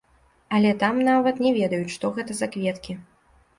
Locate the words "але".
0.59-0.71